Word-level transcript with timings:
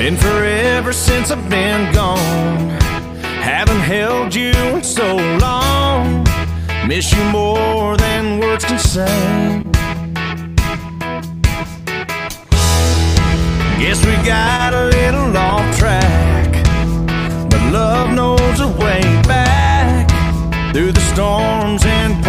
Been 0.00 0.16
forever 0.16 0.94
since 0.94 1.30
I've 1.30 1.50
been 1.50 1.92
gone. 1.92 2.70
Haven't 3.42 3.80
held 3.80 4.34
you 4.34 4.48
in 4.48 4.82
so 4.82 5.14
long. 5.16 6.26
Miss 6.88 7.12
you 7.12 7.22
more 7.24 7.98
than 7.98 8.40
words 8.40 8.64
can 8.64 8.78
say. 8.78 9.62
Guess 13.78 14.00
we 14.06 14.14
got 14.26 14.72
a 14.72 14.86
little 14.86 15.36
off 15.36 15.78
track. 15.78 16.50
But 17.50 17.60
love 17.70 18.14
knows 18.14 18.58
a 18.60 18.68
way 18.68 19.02
back 19.28 20.08
through 20.72 20.92
the 20.92 21.06
storms 21.12 21.84
and 21.84 22.24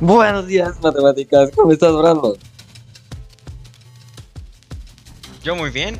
Buenos 0.00 0.46
días, 0.46 0.74
matemáticas. 0.82 1.50
¿Cómo 1.56 1.72
estás, 1.72 1.96
Brando? 1.96 2.36
Yo 5.42 5.56
muy 5.56 5.70
bien. 5.70 5.98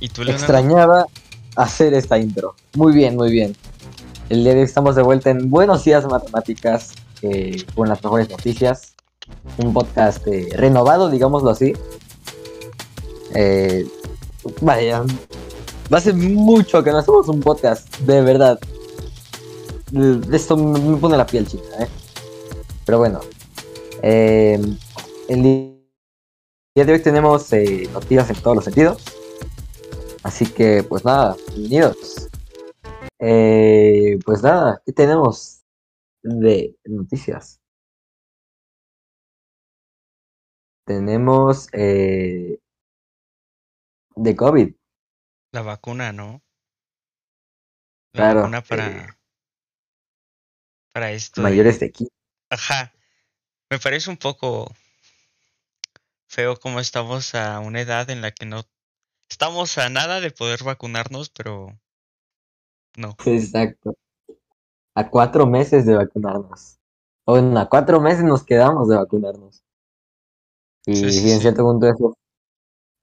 ¿Y 0.00 0.08
tú, 0.08 0.24
Leonardo? 0.24 0.44
Extrañaba 0.44 1.06
hacer 1.56 1.92
esta 1.92 2.18
intro. 2.18 2.54
Muy 2.74 2.94
bien, 2.94 3.16
muy 3.16 3.30
bien. 3.30 3.54
El 4.30 4.42
día 4.42 4.54
de 4.54 4.60
hoy 4.60 4.64
estamos 4.64 4.96
de 4.96 5.02
vuelta 5.02 5.28
en 5.28 5.50
Buenos 5.50 5.84
días, 5.84 6.06
matemáticas, 6.06 6.94
eh, 7.20 7.62
con 7.74 7.88
las 7.90 8.02
mejores 8.02 8.30
noticias. 8.30 8.94
Un 9.58 9.74
podcast 9.74 10.26
eh, 10.26 10.48
renovado, 10.52 11.10
digámoslo 11.10 11.50
así. 11.50 11.74
Eh, 13.34 13.86
vaya, 14.62 15.04
hace 15.90 16.14
mucho 16.14 16.82
que 16.82 16.90
no 16.90 16.98
hacemos 16.98 17.28
un 17.28 17.40
podcast, 17.40 17.98
de 17.98 18.22
verdad. 18.22 18.58
Eh, 19.94 20.20
Esto 20.32 20.56
me 20.56 20.78
me 20.78 20.96
pone 20.96 21.18
la 21.18 21.26
piel 21.26 21.46
chica, 21.46 21.64
¿eh? 21.80 21.88
Pero 22.88 23.00
bueno, 23.00 23.20
eh, 24.02 24.58
el 25.28 25.42
día 25.42 26.86
de 26.86 26.90
hoy 26.94 27.02
tenemos 27.02 27.52
eh, 27.52 27.86
noticias 27.92 28.30
en 28.30 28.36
todos 28.42 28.56
los 28.56 28.64
sentidos. 28.64 29.04
Así 30.22 30.46
que, 30.46 30.82
pues 30.88 31.04
nada, 31.04 31.36
bienvenidos. 31.54 32.30
Eh, 33.18 34.18
pues 34.24 34.42
nada, 34.42 34.80
¿qué 34.86 34.94
tenemos 34.94 35.66
de 36.22 36.78
noticias? 36.86 37.60
Tenemos 40.86 41.68
eh, 41.74 42.58
de 44.16 44.34
COVID. 44.34 44.74
La 45.52 45.60
vacuna, 45.60 46.12
¿no? 46.14 46.40
La 48.14 48.32
Claro, 48.32 48.40
vacuna 48.40 48.62
para, 48.62 48.86
eh, 48.88 49.08
para 50.94 51.12
esto. 51.12 51.42
de- 51.42 51.50
mayores 51.50 51.80
de 51.80 51.92
15. 51.92 52.17
Ajá. 52.50 52.92
Me 53.70 53.78
parece 53.78 54.10
un 54.10 54.18
poco 54.18 54.74
feo 56.26 56.56
como 56.58 56.78
estamos 56.80 57.34
a 57.34 57.58
una 57.58 57.80
edad 57.80 58.08
en 58.08 58.22
la 58.22 58.30
que 58.30 58.46
no 58.46 58.62
estamos 59.30 59.78
a 59.78 59.88
nada 59.90 60.20
de 60.20 60.30
poder 60.30 60.64
vacunarnos, 60.64 61.30
pero 61.30 61.78
no. 62.96 63.16
Exacto. 63.24 63.94
A 64.94 65.08
cuatro 65.08 65.46
meses 65.46 65.86
de 65.86 65.94
vacunarnos. 65.94 66.78
O 67.24 67.32
bueno, 67.32 67.58
a 67.58 67.70
cuatro 67.70 68.00
meses 68.02 68.22
nos 68.22 68.44
quedamos 68.44 68.86
de 68.88 68.96
vacunarnos. 68.96 69.64
Y 70.86 70.92
Sí, 70.94 71.12
sí, 71.12 71.20
sí, 71.20 71.30
en 71.30 71.36
sí. 71.36 71.40
cierto 71.40 71.62
punto 71.62 71.86
eso 71.88 72.16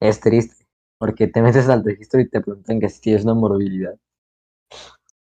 es 0.00 0.20
triste. 0.20 0.66
Porque 0.98 1.28
te 1.28 1.42
metes 1.42 1.68
al 1.68 1.84
registro 1.84 2.20
y 2.20 2.28
te 2.28 2.40
preguntan 2.40 2.80
que 2.80 2.88
si 2.90 3.00
tienes 3.00 3.24
una 3.24 3.34
morbilidad. 3.34 3.96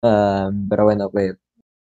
Ah, 0.04 0.52
pero 0.70 0.84
bueno, 0.84 1.10
pues 1.10 1.36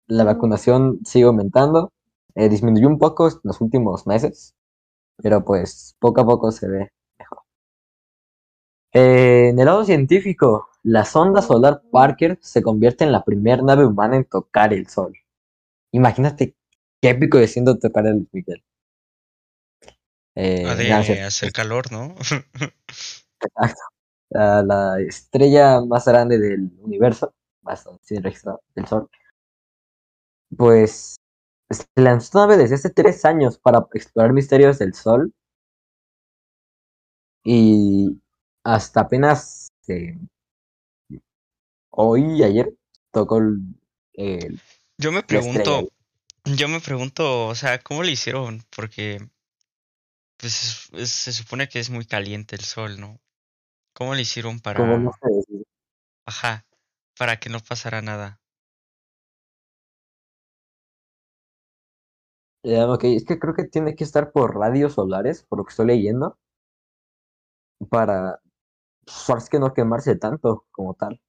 la 0.08 0.24
vacunación 0.26 1.00
sigue 1.06 1.26
aumentando. 1.26 1.92
Eh, 2.36 2.50
disminuyó 2.50 2.88
un 2.88 2.98
poco 2.98 3.28
en 3.28 3.36
los 3.44 3.62
últimos 3.62 4.08
meses. 4.08 4.56
Pero 5.18 5.44
pues 5.46 5.96
poco 6.00 6.22
a 6.22 6.26
poco 6.26 6.52
se 6.52 6.68
ve 6.68 6.92
mejor. 7.20 7.40
Eh, 8.94 9.50
en 9.50 9.60
el 9.60 9.66
lado 9.66 9.86
científico, 9.86 10.70
la 10.84 11.06
sonda 11.06 11.42
solar 11.42 11.82
Parker 11.92 12.38
se 12.42 12.62
convierte 12.62 13.04
en 13.04 13.12
la 13.12 13.24
primera 13.24 13.62
nave 13.62 13.86
humana 13.86 14.18
en 14.18 14.26
tocar 14.26 14.74
el 14.74 14.88
Sol. 14.88 15.14
Imagínate 15.92 16.56
qué 17.02 17.10
épico 17.10 17.38
de 17.38 17.48
siendo 17.48 17.78
tocar 17.78 18.08
el 18.08 18.28
Miguel. 18.32 18.64
Eh, 20.36 20.66
Ha 20.68 20.76
de 20.76 21.22
hacer 21.22 21.52
calor, 21.52 21.92
¿no? 21.92 22.16
Exacto. 23.40 23.82
La, 24.30 24.64
la 24.64 25.00
estrella 25.00 25.80
más 25.82 26.06
grande 26.06 26.40
del 26.40 26.72
universo, 26.80 27.36
registrado, 28.10 28.62
del 28.74 28.88
Sol. 28.88 29.10
Pues 30.58 31.16
se 31.74 31.86
lanzó 31.96 32.40
una 32.40 32.48
nave 32.48 32.64
desde 32.64 32.76
hace 32.76 32.90
tres 32.92 33.26
años 33.26 33.58
para 33.60 33.86
explorar 33.94 34.34
misterios 34.34 34.80
del 34.80 34.94
Sol. 34.94 35.34
Y 37.46 38.22
hasta 38.64 39.02
apenas 39.02 39.72
eh, 39.88 40.18
hoy 41.92 42.40
y 42.40 42.44
ayer 42.44 42.74
tocó 43.12 43.38
el, 43.38 44.62
Yo 44.98 45.12
me 45.12 45.22
pregunto, 45.22 45.88
yo 46.46 46.68
me 46.70 46.82
pregunto, 46.82 47.48
o 47.48 47.56
sea, 47.56 47.80
¿cómo 47.82 48.04
le 48.04 48.12
hicieron? 48.14 48.66
Porque 48.76 49.20
pues 50.38 50.64
es- 50.64 51.02
es- 51.02 51.12
se 51.12 51.34
supone 51.34 51.68
que 51.70 51.80
es 51.80 51.90
muy 51.90 52.06
caliente 52.06 52.56
el 52.56 52.64
sol, 52.64 53.00
¿no? 53.00 53.20
¿Cómo 53.94 54.16
le 54.16 54.24
hicieron 54.24 54.60
¿Cómo 54.72 54.98
para, 54.98 55.00
no 55.00 55.12
decir? 55.24 55.64
ajá, 56.26 56.66
para 57.18 57.40
que 57.40 57.50
no 57.50 57.62
pasara 57.62 58.02
nada? 58.02 58.42
Eh, 62.64 62.82
ok, 62.84 63.04
es 63.06 63.24
que 63.26 63.40
creo 63.40 63.54
que 63.54 63.64
tiene 63.66 63.96
que 63.96 64.04
estar 64.04 64.32
por 64.34 64.56
radios 64.58 64.94
solares, 64.94 65.44
por 65.44 65.60
lo 65.60 65.66
que 65.66 65.70
estoy 65.72 65.86
leyendo, 65.88 66.38
para 67.90 68.40
pues, 69.28 69.50
que 69.50 69.60
no 69.60 69.74
quemarse 69.74 70.16
tanto 70.18 70.66
como 70.72 70.94
tal. 70.96 71.22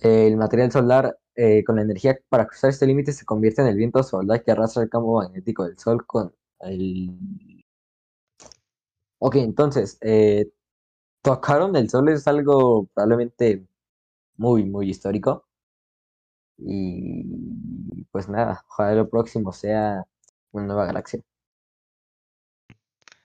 El 0.00 0.36
material 0.36 0.70
solar 0.72 1.18
eh, 1.34 1.62
con 1.64 1.76
la 1.76 1.82
energía 1.82 2.18
para 2.28 2.46
cruzar 2.46 2.70
este 2.70 2.86
límite 2.86 3.12
se 3.12 3.24
convierte 3.26 3.62
en 3.62 3.68
el 3.68 3.76
viento 3.76 4.02
solar 4.02 4.42
que 4.44 4.50
arrastra 4.52 4.82
el 4.82 4.88
campo 4.90 5.16
magnético 5.18 5.64
del 5.64 5.78
Sol 5.78 6.06
con 6.06 6.34
el... 6.60 7.10
Ok, 9.18 9.36
entonces, 9.36 9.98
eh, 10.02 10.50
tocaron 11.22 11.76
el 11.76 11.90
Sol 11.90 12.08
es 12.10 12.26
algo 12.28 12.86
probablemente 12.94 13.66
muy, 14.36 14.64
muy 14.66 14.90
histórico. 14.90 15.46
Y 16.58 17.24
pues 18.16 18.30
nada, 18.30 18.64
ojalá 18.70 18.94
lo 18.94 19.10
próximo 19.10 19.52
sea 19.52 20.02
una 20.50 20.64
nueva 20.68 20.86
galaxia. 20.86 21.20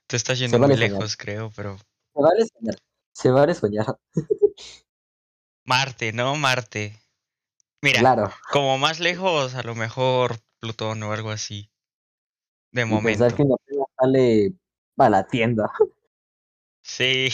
Te 0.06 0.18
estás 0.18 0.38
yendo 0.38 0.60
muy 0.60 0.68
soñar. 0.76 0.80
lejos, 0.80 1.16
creo, 1.16 1.50
pero 1.56 1.78
Se 1.78 2.22
vale 2.22 2.46
soñar. 2.46 2.76
Se 3.14 3.32
vale 3.32 3.54
soñar. 3.56 3.86
Marte, 5.66 6.12
¿no? 6.12 6.36
Marte. 6.36 7.00
Mira, 7.82 8.02
Claro. 8.02 8.32
como 8.52 8.78
más 8.78 9.00
lejos, 9.00 9.56
a 9.56 9.64
lo 9.64 9.76
mejor 9.76 10.36
Plutón 10.60 11.02
o 11.04 11.14
algo 11.14 11.30
así. 11.30 11.72
De 12.74 12.82
Y 12.82 12.86
momento. 12.86 13.20
pensar 13.20 13.34
que 13.34 13.44
una 13.44 13.56
sale 13.98 14.52
para 14.98 15.10
la 15.10 15.26
tienda. 15.28 15.72
Sí. 16.82 17.30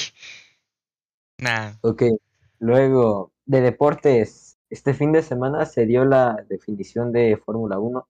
Nah. 1.39 1.73
Ok. 1.81 2.03
Luego, 2.59 3.31
de 3.45 3.61
deportes, 3.61 4.46
este 4.69 4.93
fin 4.93 5.11
de 5.11 5.21
semana 5.21 5.65
se 5.65 5.85
dio 5.85 6.05
la 6.05 6.45
definición 6.49 7.11
de 7.11 7.37
Fórmula 7.37 7.79
1. 7.79 8.07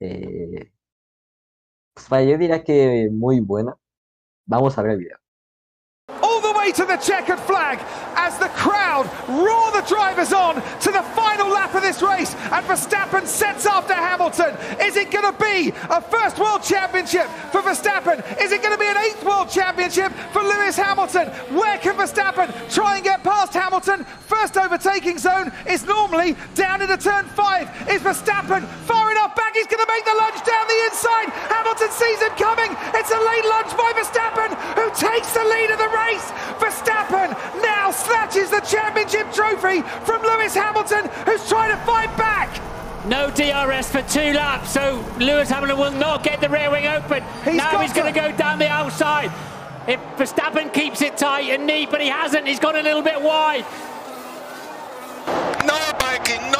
Eh, 0.00 0.72
pues 1.94 2.28
yo 2.28 2.38
diría 2.38 2.62
que 2.62 3.08
muy 3.12 3.40
buena. 3.40 3.76
Vamos 4.46 4.78
a 4.78 4.82
ver 4.82 4.92
el 4.92 4.98
video. 4.98 5.18
all 6.38 6.52
the 6.52 6.58
way 6.58 6.72
to 6.72 6.84
the 6.84 6.96
checkered 6.98 7.40
flag 7.40 7.78
as 8.16 8.38
the 8.38 8.48
crowd 8.50 9.06
roar 9.28 9.72
the 9.72 9.86
drivers 9.88 10.32
on 10.32 10.54
to 10.80 10.90
the 10.90 11.02
final 11.14 11.48
lap 11.48 11.74
of 11.74 11.82
this 11.82 12.00
race 12.02 12.34
and 12.34 12.64
Verstappen 12.66 13.26
sets 13.26 13.66
after 13.66 13.94
Hamilton. 13.94 14.56
Is 14.80 14.96
it 14.96 15.10
going 15.10 15.32
to 15.32 15.38
be 15.40 15.72
a 15.90 16.00
first 16.00 16.38
world 16.38 16.62
championship 16.62 17.26
for 17.50 17.60
Verstappen? 17.60 18.18
Is 18.40 18.52
it 18.52 18.62
going 18.62 18.72
to 18.72 18.78
be 18.78 18.88
an 18.88 18.96
eighth 18.98 19.24
world 19.24 19.38
World 19.38 19.50
Championship 19.50 20.12
for 20.32 20.42
Lewis 20.42 20.76
Hamilton. 20.76 21.28
Where 21.56 21.78
can 21.78 21.94
Verstappen 21.94 22.52
try 22.74 22.96
and 22.96 23.04
get 23.04 23.22
past 23.22 23.54
Hamilton? 23.54 24.04
First 24.38 24.56
overtaking 24.56 25.18
zone 25.18 25.50
is 25.66 25.84
normally 25.84 26.36
down 26.54 26.80
into 26.80 26.96
turn 26.96 27.24
five. 27.34 27.66
Is 27.90 28.02
Verstappen 28.02 28.62
far 28.86 29.10
enough 29.10 29.34
back? 29.34 29.52
He's 29.52 29.66
going 29.66 29.84
to 29.84 29.90
make 29.90 30.04
the 30.04 30.14
lunge 30.14 30.38
down 30.46 30.64
the 30.68 30.80
inside. 30.86 31.28
Hamilton 31.50 31.90
sees 31.90 32.22
him 32.22 32.30
coming. 32.38 32.70
It's 32.94 33.10
a 33.10 33.18
late 33.18 33.44
lunge 33.50 33.74
by 33.74 33.90
Verstappen, 33.98 34.54
who 34.78 34.86
takes 34.94 35.34
the 35.34 35.42
lead 35.42 35.70
of 35.74 35.78
the 35.82 35.90
race. 35.90 36.30
Verstappen 36.62 37.34
now 37.62 37.90
snatches 37.90 38.50
the 38.50 38.60
championship 38.60 39.26
trophy 39.32 39.82
from 40.06 40.22
Lewis 40.22 40.54
Hamilton, 40.54 41.10
who's 41.26 41.46
trying 41.48 41.76
to 41.76 41.84
fight 41.84 42.16
back. 42.16 42.48
No 43.06 43.30
DRS 43.30 43.90
for 43.90 44.02
two 44.02 44.34
laps, 44.34 44.70
so 44.70 45.04
Lewis 45.18 45.48
Hamilton 45.48 45.78
will 45.78 45.98
not 45.98 46.22
get 46.22 46.40
the 46.40 46.48
rear 46.48 46.70
wing 46.70 46.86
open. 46.86 47.24
He's 47.44 47.56
now 47.56 47.80
he's 47.80 47.92
going 47.92 48.14
to- 48.14 48.20
go 48.20 48.30
down 48.36 48.60
the 48.60 48.68
outside. 48.68 49.32
If 49.88 49.98
Verstappen 50.16 50.72
keeps 50.72 51.02
it 51.02 51.16
tight 51.16 51.48
and 51.50 51.66
neat, 51.66 51.90
but 51.90 52.00
he 52.00 52.08
hasn't, 52.08 52.46
he's 52.46 52.60
gone 52.60 52.76
a 52.76 52.82
little 52.82 53.02
bit 53.02 53.20
wide. 53.20 53.64
No, 56.26 56.57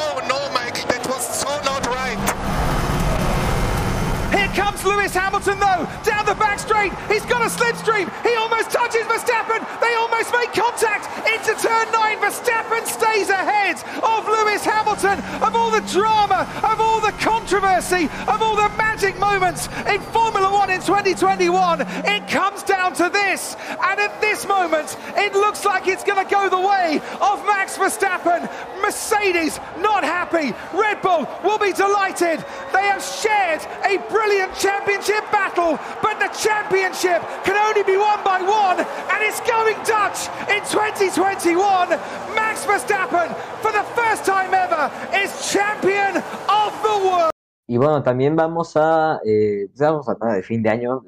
comes 4.58 4.84
Lewis 4.84 5.14
Hamilton, 5.14 5.60
though, 5.60 5.86
down 6.02 6.26
the 6.26 6.34
back 6.34 6.58
straight. 6.58 6.90
He's 7.06 7.24
got 7.30 7.46
a 7.46 7.50
slipstream. 7.50 8.10
He 8.26 8.34
almost 8.34 8.72
touches 8.72 9.06
Verstappen. 9.06 9.62
They 9.78 9.94
almost 9.94 10.34
make 10.34 10.50
contact 10.50 11.06
into 11.30 11.54
turn 11.62 11.86
nine. 11.92 12.18
Verstappen 12.18 12.84
stays 12.84 13.30
ahead 13.30 13.76
of 14.02 14.26
Lewis 14.26 14.64
Hamilton. 14.64 15.22
Of 15.46 15.54
all 15.54 15.70
the 15.70 15.86
drama, 15.86 16.42
of 16.64 16.80
all 16.80 17.00
the 17.00 17.14
controversy, 17.22 18.10
of 18.26 18.42
all 18.42 18.56
the 18.56 18.68
magic 18.76 19.16
moments 19.20 19.68
in 19.86 20.00
Formula 20.10 20.52
One 20.52 20.70
in 20.70 20.80
2021, 20.80 21.86
it 22.04 22.26
comes 22.26 22.64
down 22.64 22.94
to 22.94 23.08
this. 23.10 23.54
And 23.70 24.00
at 24.00 24.20
this 24.20 24.44
moment, 24.44 24.96
it 25.14 25.34
looks 25.34 25.64
like 25.64 25.86
it's 25.86 26.02
going 26.02 26.18
to 26.18 26.28
go 26.28 26.48
the 26.48 26.58
way 26.58 27.00
of 27.20 27.46
Max 27.46 27.78
Verstappen. 27.78 28.50
Mercedes 28.82 29.60
not 29.78 30.02
happy. 30.02 30.52
Red 30.76 31.00
Bull 31.00 31.28
will 31.44 31.58
be 31.58 31.72
delighted. 31.72 32.44
They 32.72 32.86
have 32.90 33.04
shared 33.04 33.62
a 33.84 33.98
brilliant 34.10 34.47
championship 34.54 35.24
battle, 35.30 35.78
but 36.02 36.18
the 36.18 36.28
championship 36.36 37.22
can 37.44 37.56
only 37.56 37.82
be 37.82 37.96
won 37.96 38.22
by 38.24 38.40
one, 38.40 38.78
and 38.80 39.20
it's 39.22 39.40
going 39.40 39.76
Dutch 39.84 40.28
in 40.48 40.62
2021. 40.68 41.88
Max 42.34 42.64
Verstappen, 42.64 43.28
for 43.62 43.72
the 43.72 43.84
first 43.94 44.24
time 44.24 44.52
ever, 44.54 44.90
is 45.14 45.30
champion 45.52 46.22
of 46.48 46.72
the 46.82 46.96
world. 47.08 47.32
Y 47.66 47.76
bueno, 47.76 48.02
también 48.02 48.34
vamos 48.34 48.76
a, 48.76 49.20
eh, 49.24 49.68
vamos 49.76 50.08
a 50.08 50.12
hablar 50.12 50.36
de 50.36 50.42
fin 50.42 50.62
de 50.62 50.70
año. 50.70 51.04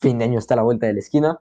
Fin 0.00 0.18
de 0.18 0.24
año 0.24 0.38
está 0.38 0.54
a 0.54 0.56
la 0.56 0.62
vuelta 0.62 0.86
de 0.86 0.94
la 0.94 1.00
esquina. 1.00 1.40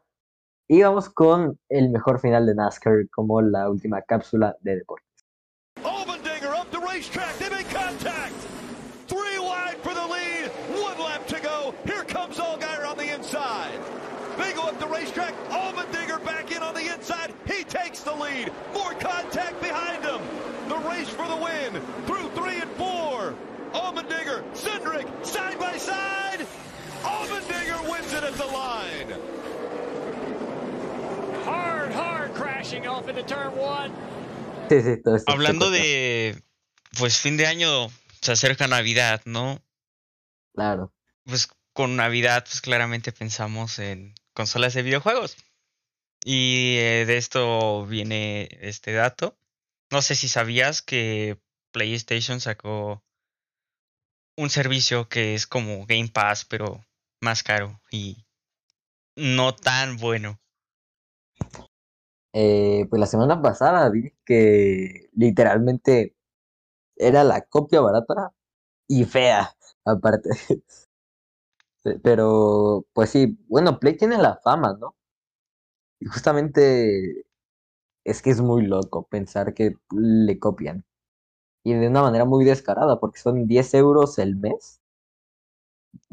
Y 0.67 0.83
vamos 0.83 1.09
con 1.09 1.57
el 1.69 1.89
mejor 1.89 2.19
final 2.19 2.45
de 2.45 2.55
NASCAR 2.55 3.09
como 3.09 3.41
la 3.41 3.69
última 3.69 4.01
cápsula 4.01 4.55
de 4.61 4.75
deporte. 4.75 5.08
Race 20.99 21.09
for 21.09 21.27
the 21.27 21.35
win 21.35 21.81
through 22.05 22.29
three 22.29 22.61
and 22.61 22.71
four. 22.71 23.33
Allmendinger, 23.73 24.43
Cindric, 24.53 25.07
side 25.25 25.57
by 25.59 25.77
side. 25.77 26.45
Allmendinger 27.03 27.89
wins 27.89 28.13
it 28.13 28.23
at 28.23 28.33
the 28.33 28.45
line. 28.45 29.09
Hard, 31.45 31.91
hard 31.91 32.33
crashing 32.33 32.87
off 32.87 33.07
into 33.07 33.23
turn 33.23 33.55
one. 33.55 33.91
Sí, 34.69 34.81
sí, 34.81 35.01
todo 35.03 35.15
esto 35.15 35.31
se 35.31 35.35
Hablando 35.35 35.71
de, 35.71 36.41
pues 36.97 37.19
fin 37.19 37.37
de 37.37 37.47
año, 37.47 37.89
se 38.21 38.31
acerca 38.31 38.67
Navidad, 38.67 39.21
¿no? 39.25 39.61
Claro. 40.53 40.91
Pues 41.25 41.47
con 41.73 41.95
Navidad, 41.95 42.43
pues 42.43 42.61
claramente 42.61 43.11
pensamos 43.11 43.79
en 43.79 44.13
consolas 44.33 44.73
de 44.73 44.83
videojuegos. 44.83 45.37
Y 46.25 46.75
eh, 46.77 47.05
de 47.05 47.17
esto 47.17 47.85
viene 47.85 48.49
este 48.61 48.91
dato. 48.91 49.38
No 49.91 50.01
sé 50.01 50.15
si 50.15 50.27
sabías 50.27 50.81
que 50.81 51.39
PlayStation 51.71 52.39
sacó 52.41 53.03
un 54.37 54.49
servicio 54.49 55.07
que 55.07 55.35
es 55.35 55.45
como 55.45 55.85
Game 55.85 56.09
Pass, 56.11 56.43
pero 56.43 56.83
más 57.21 57.43
caro 57.43 57.79
y 57.91 58.25
no 59.15 59.55
tan 59.55 59.97
bueno. 59.97 60.39
Eh, 62.33 62.85
pues 62.89 62.99
la 62.99 63.07
semana 63.07 63.41
pasada 63.41 63.89
vi 63.89 64.13
que 64.25 65.09
literalmente 65.13 66.15
era 66.97 67.23
la 67.23 67.41
copia 67.43 67.81
barata 67.81 68.33
y 68.87 69.05
fea, 69.05 69.51
aparte. 69.85 70.29
Pe- 71.83 71.99
Pero, 72.03 72.85
pues 72.93 73.09
sí, 73.11 73.37
bueno, 73.47 73.79
Play 73.79 73.97
tiene 73.97 74.17
la 74.17 74.37
fama, 74.43 74.77
¿no? 74.79 74.95
Y 75.99 76.05
justamente 76.07 77.25
es 78.03 78.21
que 78.21 78.31
es 78.31 78.41
muy 78.41 78.65
loco 78.65 79.07
pensar 79.07 79.53
que 79.53 79.75
le 79.91 80.39
copian. 80.39 80.85
Y 81.63 81.73
de 81.73 81.87
una 81.89 82.03
manera 82.03 82.25
muy 82.25 82.45
descarada, 82.45 82.99
porque 82.99 83.19
son 83.19 83.47
10 83.47 83.73
euros 83.75 84.19
el 84.19 84.35
mes, 84.35 84.81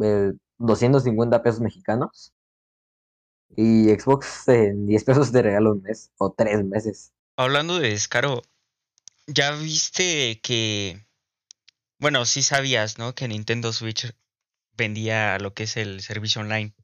eh, 0.03 0.33
250 0.59 1.43
pesos 1.43 1.61
mexicanos. 1.61 2.33
Y 3.57 3.89
Xbox 3.91 4.49
en 4.49 4.87
10 4.87 5.05
pesos 5.05 5.33
te 5.33 5.43
regala 5.43 5.71
un 5.73 5.83
mes 5.83 6.11
o 6.19 6.33
tres 6.33 6.65
meses. 6.65 7.13
Hablando 7.37 7.79
de 7.79 7.91
descaro, 7.91 8.43
¿ya 9.27 9.53
viste 9.53 10.41
que, 10.43 11.07
bueno, 11.99 12.25
sí 12.25 12.43
sabías, 12.43 12.99
¿no? 12.99 13.15
Que 13.15 13.29
Nintendo 13.29 13.73
Switch 13.73 14.13
vendía 14.77 15.39
lo 15.39 15.55
que 15.55 15.65
es 15.65 15.77
el 15.77 16.01
servicio 16.01 16.41
online 16.43 16.75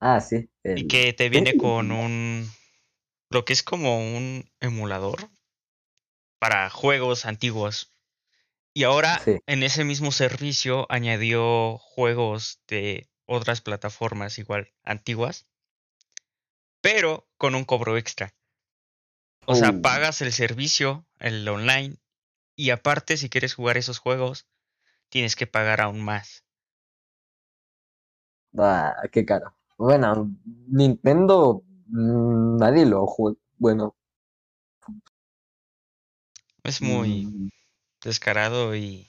Ah, 0.00 0.20
sí. 0.20 0.48
y 0.64 0.86
que 0.86 1.12
te 1.12 1.28
viene 1.28 1.56
con 1.56 1.90
un, 1.90 2.48
lo 3.30 3.44
que 3.44 3.52
es 3.52 3.62
como 3.62 3.98
un 3.98 4.50
emulador 4.60 5.28
para 6.38 6.70
juegos 6.70 7.26
antiguos. 7.26 7.92
Y 8.74 8.84
ahora 8.84 9.18
Sí. 9.24 9.40
en 9.46 9.62
ese 9.62 9.84
mismo 9.84 10.12
servicio 10.12 10.86
añadió 10.88 11.78
juegos 11.78 12.60
de 12.68 13.10
otras 13.26 13.60
plataformas 13.60 14.38
igual 14.38 14.72
antiguas, 14.84 15.46
pero 16.80 17.28
con 17.36 17.54
un 17.54 17.64
cobro 17.64 17.96
extra. 17.96 18.34
O 19.46 19.54
sea, 19.54 19.70
Uh. 19.72 19.82
pagas 19.82 20.20
el 20.22 20.32
servicio, 20.32 21.06
el 21.18 21.46
online, 21.48 21.96
y 22.54 22.70
aparte 22.70 23.16
si 23.16 23.28
quieres 23.28 23.54
jugar 23.54 23.76
esos 23.76 23.98
juegos, 23.98 24.46
tienes 25.08 25.36
que 25.36 25.46
pagar 25.46 25.80
aún 25.80 26.00
más. 26.00 26.44
Ah, 28.56 28.94
qué 29.12 29.24
caro. 29.24 29.54
Bueno, 29.76 30.30
Nintendo, 30.68 31.62
nadie 31.88 32.86
lo 32.86 33.06
juega. 33.06 33.38
Bueno, 33.56 33.96
Es 36.62 36.80
muy 36.80 37.26
mm, 37.26 37.50
descarado 38.04 38.76
y 38.76 39.08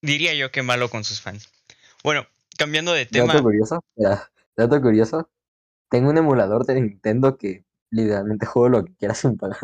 diría 0.00 0.34
yo 0.34 0.50
que 0.50 0.62
malo 0.62 0.88
con 0.88 1.04
sus 1.04 1.20
fans. 1.20 1.50
Bueno, 2.02 2.26
cambiando 2.56 2.92
de 2.92 3.06
tema, 3.06 3.32
dato 3.32 3.42
curioso, 3.42 3.84
dato 4.56 4.80
curioso. 4.80 5.30
Tengo 5.90 6.10
un 6.10 6.18
emulador 6.18 6.66
de 6.66 6.80
Nintendo 6.80 7.36
que 7.36 7.64
literalmente 7.90 8.46
juego 8.46 8.68
lo 8.68 8.84
que 8.84 8.94
quiera 8.94 9.14
sin 9.14 9.36
pagar. 9.36 9.58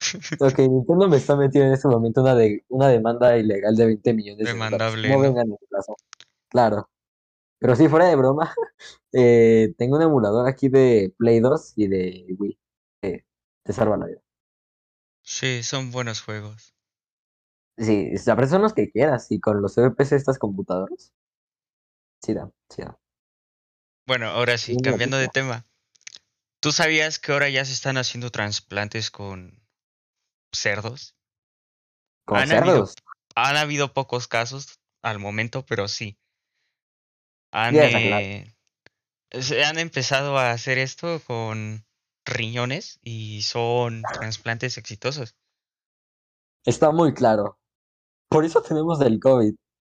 Ok, 0.40 0.58
Nintendo 0.58 1.08
me 1.08 1.16
está 1.16 1.36
metiendo 1.36 1.68
en 1.68 1.74
este 1.74 1.86
momento 1.86 2.22
una, 2.22 2.34
de, 2.34 2.64
una 2.68 2.88
demanda 2.88 3.36
ilegal 3.38 3.76
de 3.76 3.86
20 3.86 4.12
millones 4.14 4.46
de 4.46 4.52
dólares. 4.52 4.94
No 5.08 5.20
vengan. 5.20 5.46
Claro. 6.48 6.90
Pero 7.62 7.76
sí, 7.76 7.88
fuera 7.88 8.06
de 8.06 8.16
broma, 8.16 8.52
eh, 9.12 9.72
tengo 9.78 9.96
un 9.96 10.02
emulador 10.02 10.48
aquí 10.48 10.68
de 10.68 11.14
Play 11.16 11.38
2 11.40 11.72
y 11.76 11.86
de 11.86 12.26
Wii. 12.36 12.58
te 13.00 13.72
salva 13.72 13.96
la 13.96 14.06
vida. 14.06 14.20
sí, 15.22 15.62
son 15.62 15.92
buenos 15.92 16.20
juegos. 16.20 16.74
Sí, 17.78 18.18
sabrás 18.18 18.50
son 18.50 18.62
los 18.62 18.74
que 18.74 18.90
quieras 18.90 19.30
y 19.30 19.38
con 19.40 19.62
los 19.62 19.78
FPS 19.78 20.10
de 20.10 20.16
estas 20.16 20.38
computadoras. 20.38 21.12
Sí, 22.20 22.34
da, 22.34 22.50
sí, 22.68 22.82
da. 22.82 22.98
Bueno, 24.06 24.26
ahora 24.26 24.58
sí, 24.58 24.76
cambiando 24.82 25.16
de 25.16 25.28
tema. 25.28 25.64
¿Tú 26.60 26.72
sabías 26.72 27.20
que 27.20 27.32
ahora 27.32 27.48
ya 27.48 27.64
se 27.64 27.72
están 27.72 27.96
haciendo 27.96 28.30
trasplantes 28.30 29.10
con 29.12 29.62
cerdos? 30.52 31.16
Con 32.24 32.38
Han 32.38 32.50
habido- 32.52 32.86
cerdos. 32.86 32.94
Han 33.36 33.56
habido 33.56 33.92
pocos 33.92 34.26
casos 34.28 34.80
al 35.02 35.18
momento, 35.20 35.64
pero 35.64 35.86
sí. 35.88 36.18
Han, 37.52 37.76
eh, 37.76 38.54
han 39.64 39.78
empezado 39.78 40.38
a 40.38 40.50
hacer 40.50 40.78
esto 40.78 41.20
con 41.26 41.84
riñones 42.24 42.98
y 43.02 43.42
son 43.42 44.02
trasplantes 44.14 44.78
exitosos. 44.78 45.34
Está 46.64 46.90
muy 46.90 47.14
claro. 47.14 47.58
Por 48.28 48.44
eso 48.44 48.62
tenemos 48.62 49.00
el 49.00 49.20
COVID. 49.20 49.54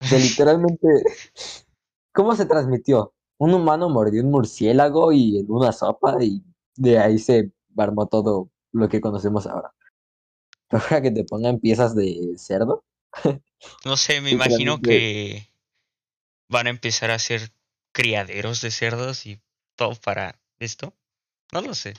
Que 0.08 0.18
literalmente. 0.18 0.86
¿Cómo 2.12 2.34
se 2.34 2.46
transmitió? 2.46 3.14
un 3.38 3.54
humano 3.54 3.88
mordió 3.88 4.22
un 4.22 4.30
murciélago 4.30 5.12
y 5.12 5.38
en 5.38 5.50
una 5.50 5.72
sopa 5.72 6.16
y 6.22 6.42
de 6.76 6.98
ahí 6.98 7.18
se 7.18 7.52
armó 7.76 8.06
todo 8.06 8.50
lo 8.72 8.88
que 8.88 9.00
conocemos 9.00 9.46
ahora. 9.46 9.72
Ahora 10.70 11.02
que 11.02 11.10
te 11.10 11.24
pongan 11.24 11.60
piezas 11.60 11.94
de 11.94 12.34
cerdo. 12.36 12.84
No 13.84 13.96
sé, 13.96 14.20
me 14.20 14.30
imagino 14.32 14.80
que 14.80 15.48
van 16.48 16.66
a 16.66 16.70
empezar 16.70 17.10
a 17.10 17.14
hacer 17.14 17.52
criaderos 17.92 18.60
de 18.60 18.70
cerdos 18.70 19.26
y 19.26 19.40
todo 19.74 19.94
para 19.94 20.38
esto. 20.58 20.94
No 21.52 21.60
lo 21.60 21.74
sé. 21.74 21.94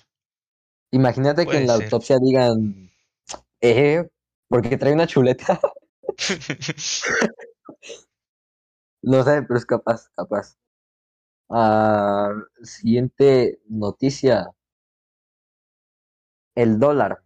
Imagínate 0.92 1.46
que 1.46 1.58
en 1.58 1.68
la 1.68 1.76
ser. 1.76 1.86
autopsia 1.86 2.18
digan, 2.20 2.92
eh, 3.62 4.08
porque 4.48 4.78
trae 4.78 4.94
una 4.94 5.08
chuleta. 5.08 5.60
No 9.02 9.24
sé, 9.24 9.42
pero 9.44 9.58
es 9.58 9.66
capaz, 9.66 10.10
capaz. 10.16 10.58
Ah, 11.50 12.34
siguiente 12.64 13.62
noticia. 13.70 14.52
El 16.56 16.78
dólar. 16.78 17.24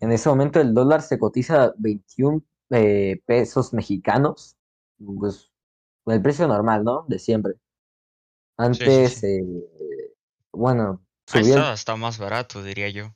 En 0.00 0.12
ese 0.12 0.28
momento 0.30 0.60
el 0.60 0.72
dólar 0.72 1.02
se 1.02 1.18
cotiza 1.18 1.74
21 1.78 2.42
eh, 2.70 3.20
pesos 3.26 3.74
mexicanos. 3.74 4.55
Pues 4.98 5.52
el 6.06 6.22
precio 6.22 6.46
normal, 6.48 6.84
¿no? 6.84 7.04
De 7.08 7.18
siempre. 7.18 7.54
Antes, 8.56 9.18
sí. 9.18 9.26
eh, 9.26 10.14
bueno, 10.52 11.04
subió 11.26 11.54
el 11.54 11.60
está, 11.60 11.72
está 11.72 11.96
más 11.96 12.18
barato, 12.18 12.62
diría 12.62 12.88
yo. 12.88 13.14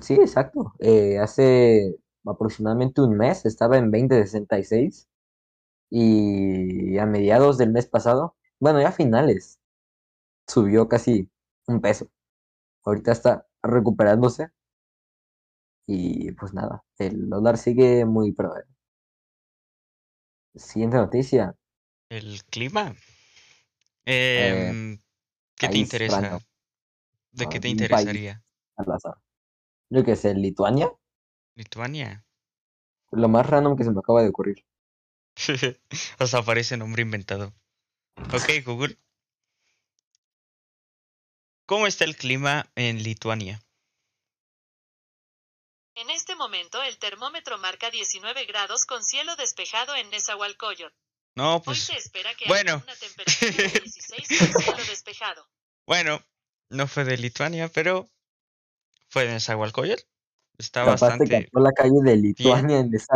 Sí, 0.00 0.14
exacto. 0.14 0.74
Eh, 0.78 1.18
hace 1.18 1.96
aproximadamente 2.26 3.00
un 3.00 3.16
mes 3.16 3.46
estaba 3.46 3.78
en 3.78 3.90
20.66 3.90 5.06
y 5.90 6.98
a 6.98 7.06
mediados 7.06 7.58
del 7.58 7.70
mes 7.70 7.86
pasado, 7.86 8.36
bueno, 8.58 8.80
ya 8.80 8.88
a 8.88 8.92
finales, 8.92 9.58
subió 10.46 10.88
casi 10.88 11.30
un 11.66 11.80
peso. 11.80 12.08
Ahorita 12.84 13.12
está 13.12 13.46
recuperándose 13.62 14.50
y 15.86 16.32
pues 16.32 16.54
nada, 16.54 16.84
el 16.98 17.28
dólar 17.28 17.58
sigue 17.58 18.04
muy 18.04 18.32
pro. 18.32 18.54
Siguiente 20.54 20.96
noticia. 20.96 21.56
El 22.08 22.44
clima. 22.44 22.94
Eh, 24.06 24.48
Em, 24.50 24.98
¿Qué 25.56 25.68
te 25.68 25.78
interesa? 25.78 26.20
random. 26.20 26.40
¿De 27.32 27.46
qué 27.48 27.56
Ah, 27.56 27.60
te 27.60 27.68
interesaría? 27.68 28.42
al 28.76 28.92
azar. 28.92 29.14
Yo 29.90 30.04
que 30.04 30.16
sé, 30.16 30.34
Lituania, 30.34 30.92
Lituania. 31.54 32.24
lo 33.12 33.28
más 33.28 33.46
random 33.48 33.76
que 33.76 33.84
se 33.84 33.92
me 33.92 34.00
acaba 34.00 34.22
de 34.22 34.30
ocurrir. 34.30 34.64
Hasta 36.18 36.38
aparece 36.38 36.76
nombre 36.76 37.02
inventado. 37.02 37.52
Ok, 38.32 38.64
Google. 38.64 38.96
¿Cómo 41.66 41.86
está 41.86 42.04
el 42.04 42.16
clima 42.16 42.66
en 42.74 43.02
Lituania? 43.02 43.60
En 45.94 46.08
este 46.10 46.34
momento 46.36 46.82
el 46.82 46.98
termómetro 46.98 47.58
marca 47.58 47.90
19 47.90 48.44
grados 48.46 48.86
con 48.86 49.02
cielo 49.02 49.36
despejado 49.36 49.94
en 49.96 50.08
Nezahualcóyotl. 50.10 50.94
No, 51.36 51.56
Hoy 51.56 51.62
pues 51.64 51.78
se 51.84 51.96
espera 51.96 52.34
que 52.34 52.46
bueno. 52.46 52.74
haya 52.74 52.84
una 52.84 52.96
temperatura 52.96 53.50
de 53.72 53.80
16 53.80 54.28
con 54.28 54.62
cielo 54.62 54.84
despejado. 54.88 55.48
bueno, 55.86 56.24
no 56.70 56.86
fue 56.86 57.04
de 57.04 57.16
Lituania, 57.18 57.68
pero 57.68 58.10
fue 59.08 59.26
de 59.26 59.32
Nezahualcóyotl. 59.32 60.02
Está 60.58 60.84
Capaz 60.84 60.98
te 60.98 61.04
bastante. 61.06 61.30
cantó 61.30 61.60
la 61.60 61.72
calle 61.72 62.00
de 62.02 62.16
Lituania 62.16 62.78
en 62.80 62.94
esa. 62.94 63.14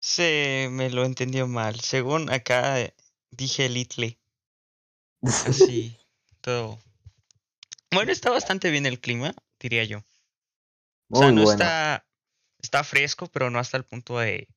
Se 0.00 0.68
me 0.70 0.90
lo 0.90 1.04
entendió 1.04 1.46
mal. 1.46 1.80
Según 1.80 2.30
acá 2.30 2.80
eh, 2.80 2.94
dije 3.30 3.68
Litle. 3.68 4.18
Así, 5.22 5.96
todo. 6.40 6.78
Bueno, 7.92 8.10
está 8.12 8.30
bastante 8.30 8.70
bien 8.70 8.86
el 8.86 9.00
clima, 9.00 9.34
diría 9.60 9.84
yo. 9.84 10.02
O 11.12 11.16
sea, 11.16 11.26
Muy 11.28 11.36
no 11.36 11.42
bueno. 11.44 11.62
está. 11.64 12.06
Está 12.60 12.84
fresco, 12.84 13.26
pero 13.26 13.50
no 13.50 13.58
hasta 13.58 13.76
el 13.76 13.84
punto 13.84 14.18
de 14.18 14.48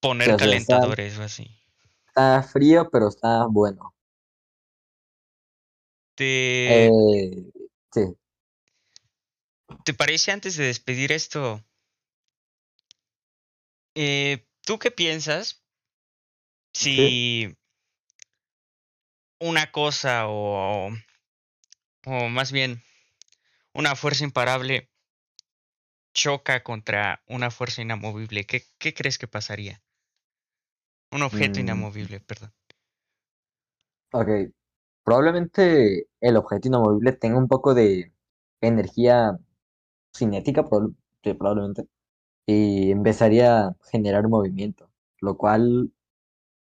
poner 0.00 0.26
sea, 0.26 0.34
está- 0.34 0.44
calentadores 0.46 1.18
o 1.18 1.22
así. 1.22 1.50
Está 2.08 2.42
frío, 2.42 2.88
pero 2.90 3.08
está 3.08 3.46
bueno. 3.46 3.94
¿Te, 6.14 6.86
Eh, 6.86 7.30
sí. 7.92 8.00
¿Te 9.84 9.94
parece 9.94 10.32
antes 10.32 10.56
de 10.56 10.66
despedir 10.66 11.12
esto? 11.12 11.62
eh, 13.94 14.46
¿Tú 14.62 14.78
qué 14.78 14.90
piensas 14.90 15.62
si 16.72 17.56
una 19.40 19.70
cosa 19.72 20.26
o, 20.28 20.90
o 22.06 22.28
más 22.28 22.50
bien 22.52 22.82
una 23.74 23.94
fuerza 23.96 24.24
imparable 24.24 24.90
choca 26.14 26.62
contra 26.62 27.22
una 27.26 27.50
fuerza 27.50 27.82
inamovible? 27.82 28.46
¿Qué, 28.46 28.64
qué 28.78 28.94
crees 28.94 29.18
que 29.18 29.28
pasaría? 29.28 29.82
Un 31.12 31.22
objeto 31.22 31.60
Mm. 31.60 31.60
inamovible, 31.60 32.20
perdón. 32.20 32.52
Ok. 34.12 34.28
Probablemente 35.04 36.06
el 36.20 36.36
objeto 36.36 36.68
inamovible 36.68 37.12
tenga 37.12 37.38
un 37.38 37.48
poco 37.48 37.74
de 37.74 38.12
energía 38.60 39.38
cinética, 40.16 40.64
probablemente. 41.22 41.86
Y 42.46 42.92
empezaría 42.92 43.66
a 43.68 43.76
generar 43.92 44.28
movimiento. 44.28 44.90
Lo 45.20 45.36
cual, 45.38 45.92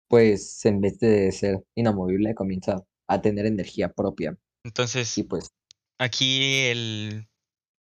pues, 0.09 0.65
en 0.65 0.81
vez 0.81 0.99
de 0.99 1.31
ser 1.31 1.65
inamovible, 1.75 2.35
comienza 2.35 2.85
a 3.07 3.21
tener 3.21 3.45
energía 3.47 3.89
propia. 3.93 4.37
Entonces, 4.63 5.17
Y 5.17 5.23
pues, 5.23 5.53
aquí 5.99 6.65
el 6.67 7.27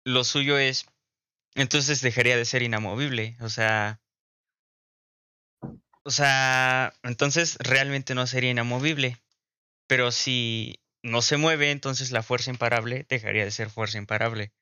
lo 0.04 0.25
suyo 0.25 0.59
es 0.59 0.87
entonces 1.54 2.00
dejaría 2.00 2.37
de 2.37 2.44
ser 2.44 2.62
inamovible, 2.62 3.37
o 3.40 3.49
sea, 3.49 4.00
o 6.04 6.11
sea, 6.11 6.92
entonces 7.02 7.56
realmente 7.61 8.14
no 8.14 8.26
sería 8.26 8.50
inamovible, 8.50 9.18
pero 9.87 10.11
si 10.11 10.80
no 11.02 11.23
se 11.23 11.37
mueve, 11.37 11.71
entonces 11.71 12.11
la 12.11 12.23
fuerza 12.23 12.50
imparable 12.50 13.06
dejaría 13.09 13.44
de 13.44 13.50
ser 13.50 13.71
fuerza 13.71 13.99
imparable. 13.99 14.52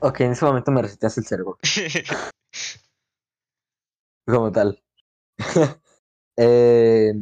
ok, 0.00 0.20
en 0.20 0.32
ese 0.32 0.44
momento 0.44 0.70
me 0.70 0.82
recetas 0.82 1.18
el 1.18 1.26
cerebro. 1.26 1.58
como 4.26 4.52
tal. 4.52 4.82
Eh, 6.40 7.12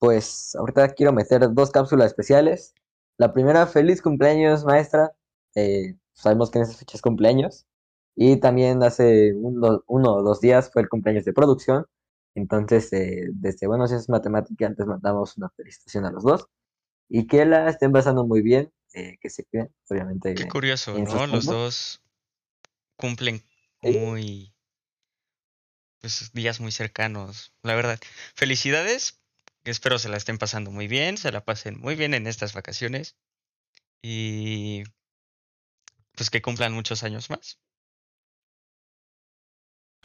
pues 0.00 0.56
ahorita 0.56 0.94
quiero 0.94 1.12
meter 1.12 1.48
dos 1.54 1.70
cápsulas 1.70 2.08
especiales. 2.08 2.74
La 3.18 3.32
primera, 3.32 3.66
feliz 3.66 4.02
cumpleaños, 4.02 4.64
maestra. 4.64 5.12
Eh, 5.54 5.94
sabemos 6.12 6.50
que 6.50 6.58
en 6.58 6.64
esas 6.64 6.78
fechas 6.78 7.00
cumpleaños. 7.00 7.66
Y 8.14 8.36
también 8.38 8.82
hace 8.82 9.34
uno, 9.34 9.82
uno 9.86 10.14
o 10.14 10.22
dos 10.22 10.40
días 10.40 10.70
fue 10.72 10.82
el 10.82 10.88
cumpleaños 10.88 11.24
de 11.24 11.32
producción. 11.32 11.86
Entonces, 12.34 12.92
eh, 12.92 13.28
desde 13.32 13.66
Buenos 13.66 13.90
Días 13.90 14.08
Matemática, 14.08 14.66
antes 14.66 14.86
mandamos 14.86 15.36
una 15.36 15.50
felicitación 15.50 16.04
a 16.04 16.10
los 16.10 16.22
dos. 16.22 16.46
Y 17.08 17.26
que 17.26 17.44
la 17.46 17.68
estén 17.68 17.92
pasando 17.92 18.26
muy 18.26 18.42
bien, 18.42 18.72
eh, 18.94 19.16
que 19.20 19.30
se 19.30 19.44
cuiden, 19.44 19.72
obviamente. 19.88 20.34
Qué 20.34 20.48
curioso, 20.48 20.98
¿no? 20.98 21.26
Los 21.26 21.46
dos 21.46 22.02
cumplen 22.96 23.42
muy 23.82 24.52
pues 26.00 26.30
días 26.32 26.60
muy 26.60 26.72
cercanos, 26.72 27.52
la 27.62 27.74
verdad. 27.74 27.98
Felicidades. 28.34 29.20
Espero 29.70 29.98
se 29.98 30.08
la 30.08 30.16
estén 30.16 30.38
pasando 30.38 30.70
muy 30.70 30.88
bien, 30.88 31.16
se 31.16 31.32
la 31.32 31.44
pasen 31.44 31.80
muy 31.80 31.96
bien 31.96 32.14
en 32.14 32.26
estas 32.26 32.52
vacaciones 32.52 33.16
y 34.02 34.84
pues 36.16 36.30
que 36.30 36.42
cumplan 36.42 36.72
muchos 36.72 37.02
años 37.02 37.30
más. 37.30 37.58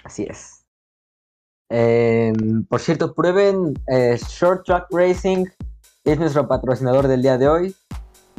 Así 0.03 0.23
es. 0.23 0.65
Em, 1.69 2.65
por 2.65 2.81
cierto, 2.81 3.13
prueben 3.13 3.73
eh, 3.87 4.19
Short 4.27 4.65
Track 4.65 4.87
Racing, 4.91 5.45
es 6.03 6.19
nuestro 6.19 6.47
patrocinador 6.47 7.07
del 7.07 7.21
día 7.21 7.37
de 7.37 7.47
hoy. 7.47 7.75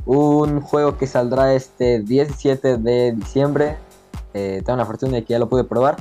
Un 0.05 0.61
juego 0.61 0.99
que 0.99 1.07
saldrá 1.07 1.55
este 1.55 2.01
17 2.01 2.77
de 2.79 3.13
diciembre. 3.13 3.79
Eh, 4.35 4.63
tengo 4.67 4.77
la 4.77 4.87
fortuna 4.87 5.13
de 5.13 5.25
que 5.25 5.33
ya 5.33 5.39
lo 5.39 5.49
pude 5.49 5.65
probar. 5.65 5.97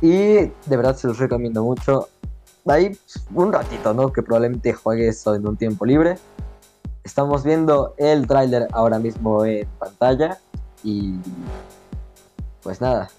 Y 0.00 0.34
de 0.34 0.76
verdad 0.76 0.96
se 0.96 1.06
los 1.06 1.18
recomiendo 1.18 1.62
mucho. 1.62 2.08
Ahí 2.66 2.98
un 3.34 3.52
ratito, 3.52 3.92
¿no? 3.92 4.10
Que 4.10 4.22
probablemente 4.22 4.72
juegues 4.72 5.26
en 5.26 5.46
un 5.46 5.54
tiempo 5.54 5.84
libre. 5.84 6.16
Estamos 7.02 7.44
viendo 7.44 7.94
el 7.98 8.26
tráiler 8.26 8.68
ahora 8.72 8.98
mismo 8.98 9.44
en 9.44 9.68
pantalla. 9.78 10.40
Y 10.82 11.14
pues 12.62 12.80
nada, 12.80 13.10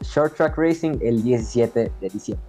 Short 0.00 0.34
Track 0.34 0.56
Racing 0.56 1.00
el 1.02 1.22
17 1.22 1.92
de 2.00 2.08
diciembre. 2.08 2.46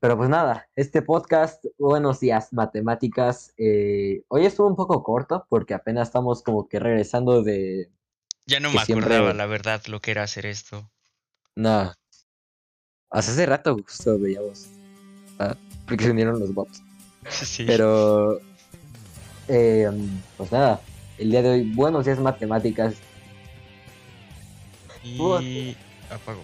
Pero 0.00 0.16
pues 0.16 0.28
nada, 0.28 0.68
este 0.76 1.02
podcast, 1.02 1.64
buenos 1.78 2.20
días, 2.20 2.52
matemáticas. 2.52 3.52
eh, 3.58 4.22
hoy 4.28 4.46
estuvo 4.46 4.68
un 4.68 4.76
poco 4.76 5.02
corto 5.02 5.46
porque 5.48 5.74
apenas 5.74 6.08
estamos 6.08 6.42
como 6.42 6.68
que 6.68 6.78
regresando 6.78 7.42
de, 7.42 7.90
Ya 8.46 8.60
no 8.60 8.70
me 8.70 8.84
siempre- 8.84 9.06
acordaba, 9.14 9.32
la 9.34 9.46
verdad, 9.46 9.82
lo 9.86 10.00
que 10.00 10.10
era 10.10 10.22
hacer 10.24 10.46
esto. 10.46 10.90
No. 11.54 11.92
Hasta 13.10 13.32
hace 13.32 13.46
rato 13.46 13.74
justo 13.76 14.18
veíamos. 14.18 14.66
ah, 15.38 15.54
porque 15.86 16.04
se 16.04 16.10
unieron 16.10 16.38
los 16.40 16.52
bots. 16.54 16.82
Sí. 17.30 17.64
Pero. 17.66 18.40
eh, 19.48 19.88
pues 20.36 20.50
nada. 20.50 20.80
El 21.18 21.30
día 21.30 21.42
de 21.42 21.50
hoy, 21.50 21.62
buenos 21.72 22.04
días 22.04 22.18
matemáticas. 22.18 22.94
Y 25.04 25.76
apagó. 26.10 26.42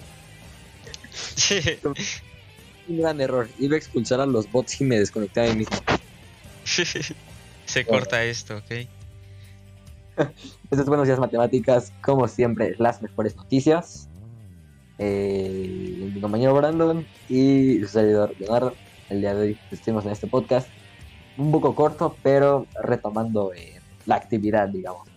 Un 2.89 2.99
gran 2.99 3.21
error. 3.21 3.49
Iba 3.59 3.75
a 3.75 3.79
expulsar 3.79 4.21
a 4.21 4.27
los 4.27 4.51
bots 4.51 4.81
y 4.81 4.85
me 4.85 4.99
desconecté 4.99 5.41
a 5.41 5.53
mí 5.53 5.61
mismo. 5.61 5.77
Se 7.67 7.85
corta 7.87 8.23
esto, 8.25 8.57
¿ok? 8.59 8.89
Estos 10.71 10.87
buenos 10.87 11.07
días 11.07 11.19
matemáticas, 11.19 11.93
como 12.01 12.29
siempre, 12.29 12.75
las 12.79 13.03
mejores 13.03 13.37
noticias. 13.37 14.09
Eh, 14.99 16.11
mi 16.13 16.21
compañero 16.21 16.55
Brandon 16.55 17.07
y 17.29 17.81
su 17.81 17.89
servidor 17.89 18.35
Leonardo. 18.39 18.75
El 19.09 19.21
día 19.21 19.35
de 19.35 19.43
hoy 19.43 19.59
estuvimos 19.71 20.05
en 20.07 20.13
este 20.13 20.27
podcast. 20.27 20.69
Un 21.37 21.53
poco 21.53 21.75
corto, 21.75 22.17
pero 22.23 22.67
retomando 22.83 23.53
eh, 23.55 23.81
la 24.07 24.17
actividad, 24.17 24.69
digamos. 24.69 25.09